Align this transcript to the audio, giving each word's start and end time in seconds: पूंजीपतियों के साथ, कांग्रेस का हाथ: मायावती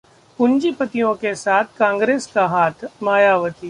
पूंजीपतियों 0.39 1.13
के 1.15 1.33
साथ, 1.35 1.63
कांग्रेस 1.77 2.25
का 2.27 2.45
हाथ: 2.47 2.85
मायावती 3.03 3.59